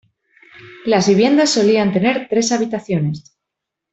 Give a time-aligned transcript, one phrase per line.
[0.83, 3.35] Las viviendas solían tener tres habitaciones.